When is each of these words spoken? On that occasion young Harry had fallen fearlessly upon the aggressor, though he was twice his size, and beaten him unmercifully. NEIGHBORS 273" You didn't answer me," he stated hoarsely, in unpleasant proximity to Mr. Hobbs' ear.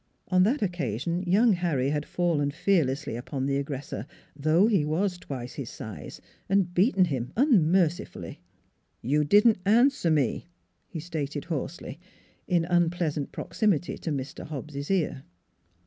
On 0.29 0.41
that 0.41 0.63
occasion 0.63 1.21
young 1.27 1.53
Harry 1.53 1.89
had 1.91 2.07
fallen 2.07 2.49
fearlessly 2.49 3.15
upon 3.15 3.45
the 3.45 3.57
aggressor, 3.57 4.07
though 4.35 4.65
he 4.65 4.83
was 4.83 5.19
twice 5.19 5.53
his 5.53 5.69
size, 5.69 6.19
and 6.49 6.73
beaten 6.73 7.05
him 7.05 7.31
unmercifully. 7.37 8.39
NEIGHBORS 9.03 9.03
273" 9.03 9.11
You 9.11 9.23
didn't 9.23 9.59
answer 9.63 10.09
me," 10.09 10.47
he 10.87 10.99
stated 10.99 11.45
hoarsely, 11.45 11.99
in 12.47 12.65
unpleasant 12.65 13.31
proximity 13.31 13.95
to 13.99 14.09
Mr. 14.09 14.47
Hobbs' 14.47 14.89
ear. 14.89 15.21